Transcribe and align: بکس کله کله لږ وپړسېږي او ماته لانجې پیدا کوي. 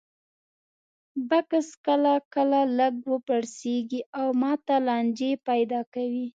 بکس 1.29 1.67
کله 1.85 2.13
کله 2.33 2.59
لږ 2.79 2.95
وپړسېږي 3.11 4.01
او 4.19 4.27
ماته 4.41 4.75
لانجې 4.87 5.31
پیدا 5.47 5.81
کوي. 5.93 6.25